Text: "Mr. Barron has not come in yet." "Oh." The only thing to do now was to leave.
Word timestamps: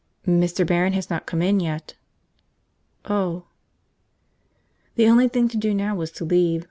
"Mr. 0.25 0.65
Barron 0.65 0.93
has 0.93 1.11
not 1.11 1.27
come 1.27 1.43
in 1.43 1.59
yet." 1.59 1.93
"Oh." 3.05 3.45
The 4.95 5.05
only 5.07 5.27
thing 5.27 5.47
to 5.49 5.57
do 5.57 5.75
now 5.75 5.93
was 5.95 6.09
to 6.13 6.25
leave. 6.25 6.59